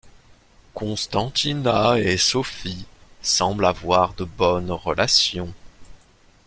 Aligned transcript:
Constantina 0.73 1.95
et 1.99 2.17
Sophie 2.17 2.87
semblent 3.21 3.65
avoir 3.67 4.15
de 4.15 4.23
bonnes 4.23 4.71
relations. 4.71 5.53